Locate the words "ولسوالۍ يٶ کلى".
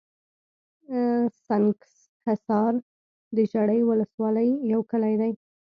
3.89-5.13